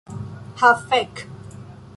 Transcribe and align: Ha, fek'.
Ha, 0.61 0.71
fek'. 0.87 1.23